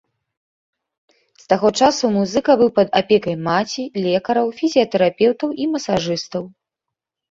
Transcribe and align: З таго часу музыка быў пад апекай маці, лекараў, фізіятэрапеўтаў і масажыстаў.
З 1.41 1.45
таго 1.53 1.71
часу 1.81 2.11
музыка 2.17 2.51
быў 2.63 2.73
пад 2.79 2.87
апекай 3.03 3.35
маці, 3.51 3.87
лекараў, 4.09 4.53
фізіятэрапеўтаў 4.61 5.49
і 5.65 5.73
масажыстаў. 5.79 6.55